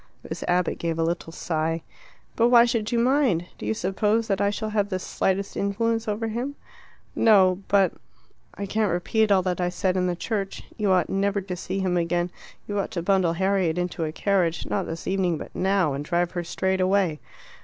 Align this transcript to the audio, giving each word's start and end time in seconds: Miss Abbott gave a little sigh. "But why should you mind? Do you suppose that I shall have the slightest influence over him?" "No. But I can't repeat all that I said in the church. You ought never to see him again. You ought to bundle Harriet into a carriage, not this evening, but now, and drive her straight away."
Miss 0.27 0.43
Abbott 0.47 0.79
gave 0.79 0.97
a 0.97 1.03
little 1.03 1.31
sigh. 1.31 1.83
"But 2.35 2.49
why 2.49 2.65
should 2.65 2.91
you 2.91 2.97
mind? 2.97 3.45
Do 3.59 3.67
you 3.67 3.75
suppose 3.75 4.27
that 4.29 4.41
I 4.41 4.49
shall 4.49 4.71
have 4.71 4.89
the 4.89 4.97
slightest 4.97 5.55
influence 5.55 6.07
over 6.07 6.27
him?" 6.29 6.55
"No. 7.15 7.61
But 7.67 7.93
I 8.55 8.65
can't 8.65 8.91
repeat 8.91 9.31
all 9.31 9.43
that 9.43 9.61
I 9.61 9.69
said 9.69 9.95
in 9.95 10.07
the 10.07 10.15
church. 10.15 10.63
You 10.75 10.91
ought 10.91 11.07
never 11.09 11.39
to 11.41 11.55
see 11.55 11.77
him 11.81 11.97
again. 11.97 12.31
You 12.67 12.79
ought 12.79 12.89
to 12.93 13.03
bundle 13.03 13.33
Harriet 13.33 13.77
into 13.77 14.03
a 14.03 14.11
carriage, 14.11 14.65
not 14.65 14.87
this 14.87 15.05
evening, 15.05 15.37
but 15.37 15.55
now, 15.55 15.93
and 15.93 16.03
drive 16.03 16.31
her 16.31 16.43
straight 16.43 16.81
away." 16.81 17.19